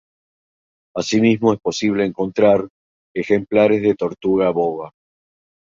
Asimismo 0.95 1.53
es 1.53 1.59
posible 1.59 2.03
encontrar 2.07 2.67
ejemplares 3.15 3.83
de 3.83 3.93
tortuga 3.93 4.49
boba. 4.49 4.89